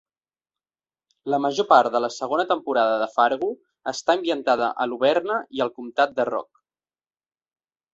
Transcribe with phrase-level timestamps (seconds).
[1.33, 3.53] La major part de la segona temporada de "Fargo"
[3.95, 6.65] està ambientada a Luverne i el comtat de Rock.